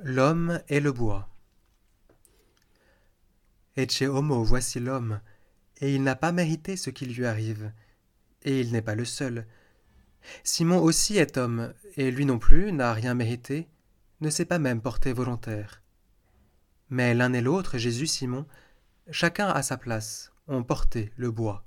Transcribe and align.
L'homme 0.00 0.60
et 0.68 0.80
le 0.80 0.90
bois. 0.90 1.28
Ecce 3.76 4.02
homo, 4.02 4.42
voici 4.42 4.80
l'homme, 4.80 5.20
et 5.80 5.94
il 5.94 6.02
n'a 6.02 6.16
pas 6.16 6.32
mérité 6.32 6.76
ce 6.76 6.88
qui 6.88 7.04
lui 7.04 7.26
arrive, 7.26 7.72
et 8.42 8.60
il 8.60 8.72
n'est 8.72 8.82
pas 8.82 8.94
le 8.94 9.04
seul. 9.04 9.46
Simon 10.44 10.78
aussi 10.78 11.18
est 11.18 11.36
homme, 11.36 11.74
et 11.96 12.10
lui 12.10 12.24
non 12.24 12.38
plus 12.38 12.72
n'a 12.72 12.94
rien 12.94 13.14
mérité, 13.14 13.68
ne 14.22 14.30
s'est 14.30 14.46
pas 14.46 14.58
même 14.58 14.80
porté 14.80 15.12
volontaire. 15.12 15.82
Mais 16.88 17.12
l'un 17.12 17.34
et 17.34 17.42
l'autre, 17.42 17.76
Jésus, 17.76 18.06
Simon, 18.06 18.46
chacun 19.10 19.48
à 19.48 19.62
sa 19.62 19.76
place, 19.76 20.32
ont 20.48 20.62
porté 20.62 21.12
le 21.16 21.30
bois. 21.30 21.64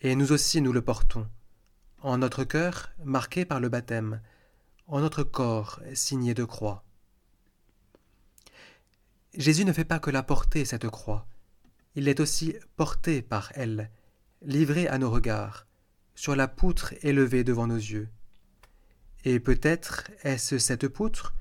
Et 0.00 0.14
nous 0.14 0.30
aussi 0.30 0.60
nous 0.60 0.72
le 0.72 0.82
portons, 0.82 1.28
en 2.02 2.18
notre 2.18 2.44
cœur 2.44 2.90
marqué 3.04 3.44
par 3.44 3.58
le 3.58 3.68
baptême, 3.68 4.20
en 4.88 5.00
notre 5.00 5.22
corps 5.22 5.80
signé 5.94 6.34
de 6.34 6.44
croix. 6.44 6.82
Jésus 9.34 9.64
ne 9.64 9.72
fait 9.72 9.84
pas 9.84 9.98
que 9.98 10.10
la 10.10 10.22
porter, 10.22 10.64
cette 10.64 10.88
croix, 10.88 11.26
il 11.94 12.08
est 12.08 12.20
aussi 12.20 12.56
porté 12.76 13.22
par 13.22 13.52
elle, 13.54 13.90
livré 14.42 14.88
à 14.88 14.98
nos 14.98 15.10
regards, 15.10 15.66
sur 16.14 16.34
la 16.34 16.48
poutre 16.48 16.94
élevée 17.02 17.44
devant 17.44 17.66
nos 17.66 17.76
yeux. 17.76 18.08
Et 19.24 19.40
peut-être 19.40 20.10
est-ce 20.22 20.58
cette 20.58 20.88
poutre, 20.88 21.34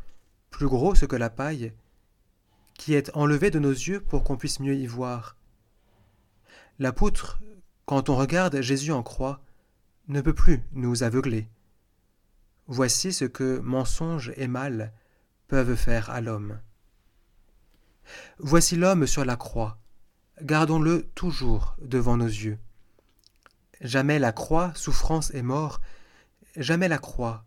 plus 0.50 0.68
grosse 0.68 1.08
que 1.08 1.16
la 1.16 1.30
paille, 1.30 1.74
qui 2.78 2.94
est 2.94 3.16
enlevée 3.16 3.50
de 3.50 3.60
nos 3.60 3.72
yeux 3.72 4.02
pour 4.02 4.24
qu'on 4.24 4.38
puisse 4.38 4.60
mieux 4.60 4.76
y 4.76 4.88
voir. 4.88 5.36
La 6.80 6.92
poutre, 6.92 7.40
quand 7.86 8.10
on 8.10 8.16
regarde 8.16 8.62
Jésus 8.62 8.92
en 8.92 9.04
croix, 9.04 9.42
ne 10.08 10.22
peut 10.22 10.34
plus 10.34 10.62
nous 10.74 11.04
aveugler. 11.04 11.48
Voici 12.68 13.14
ce 13.14 13.26
que 13.26 13.60
mensonge 13.60 14.34
et 14.36 14.48
mal 14.48 14.92
peuvent 15.48 15.76
faire 15.76 16.10
à 16.10 16.22
l'homme. 16.22 16.60
Voici 18.40 18.76
l'homme 18.76 19.08
sur 19.08 19.26
la 19.26 19.36
croix, 19.36 19.78
gardons-le 20.42 21.04
toujours 21.16 21.76
devant 21.82 22.18
nos 22.18 22.28
yeux. 22.28 22.58
Jamais 23.82 24.20
la 24.20 24.32
croix, 24.32 24.72
souffrance 24.76 25.34
et 25.34 25.42
mort, 25.42 25.82
jamais 26.56 26.88
la 26.88 26.98
croix 26.98 27.46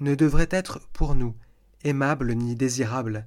ne 0.00 0.14
devrait 0.14 0.48
être 0.50 0.80
pour 0.92 1.14
nous 1.14 1.34
aimable 1.84 2.34
ni 2.34 2.54
désirable. 2.54 3.26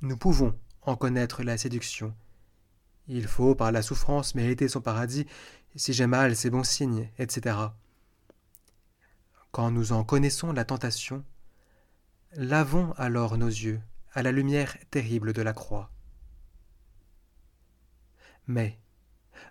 Nous 0.00 0.16
pouvons 0.16 0.56
en 0.82 0.96
connaître 0.96 1.42
la 1.42 1.58
séduction. 1.58 2.14
Il 3.08 3.26
faut 3.26 3.54
par 3.54 3.72
la 3.72 3.82
souffrance 3.82 4.34
mériter 4.34 4.68
son 4.68 4.80
paradis, 4.80 5.26
si 5.74 5.92
j'ai 5.92 6.06
mal, 6.06 6.36
c'est 6.36 6.50
bon 6.50 6.62
signe, 6.62 7.08
etc. 7.18 7.56
Quand 9.50 9.70
nous 9.70 9.92
en 9.92 10.04
connaissons 10.04 10.52
la 10.52 10.64
tentation, 10.64 11.24
lavons 12.34 12.92
alors 12.92 13.38
nos 13.38 13.48
yeux 13.48 13.80
à 14.12 14.22
la 14.22 14.32
lumière 14.32 14.76
terrible 14.90 15.32
de 15.32 15.42
la 15.42 15.52
croix. 15.52 15.90
Mais 18.46 18.78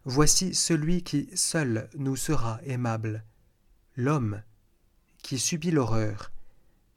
voici 0.05 0.53
celui 0.53 1.03
qui 1.03 1.29
seul 1.35 1.89
nous 1.97 2.15
sera 2.15 2.59
aimable, 2.63 3.23
l'homme 3.95 4.41
qui 5.23 5.39
subit 5.39 5.71
l'horreur, 5.71 6.31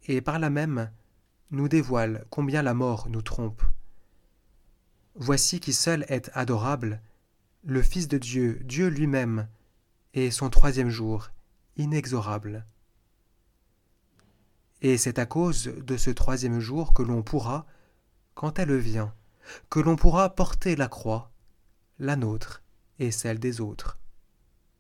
et 0.06 0.20
par 0.20 0.38
là 0.38 0.50
même 0.50 0.90
nous 1.50 1.68
dévoile 1.68 2.24
combien 2.30 2.62
la 2.62 2.74
mort 2.74 3.08
nous 3.08 3.22
trompe. 3.22 3.62
Voici 5.14 5.58
qui 5.58 5.72
seul 5.72 6.04
est 6.08 6.30
adorable, 6.34 7.00
le 7.64 7.82
Fils 7.82 8.08
de 8.08 8.18
Dieu, 8.18 8.60
Dieu 8.64 8.88
lui-même, 8.88 9.48
et 10.14 10.30
son 10.30 10.48
troisième 10.50 10.90
jour, 10.90 11.30
inexorable. 11.76 12.66
Et 14.82 14.96
c'est 14.96 15.18
à 15.18 15.26
cause 15.26 15.64
de 15.64 15.96
ce 15.96 16.10
troisième 16.10 16.58
jour 16.58 16.92
que 16.92 17.02
l'on 17.02 17.22
pourra, 17.22 17.66
quand 18.34 18.58
elle 18.58 18.76
vient, 18.76 19.14
que 19.68 19.80
l'on 19.80 19.96
pourra 19.96 20.34
porter 20.34 20.74
la 20.76 20.88
croix, 20.88 21.30
la 21.98 22.16
nôtre 22.16 22.62
et 22.98 23.10
celle 23.10 23.38
des 23.38 23.60
autres. 23.60 23.99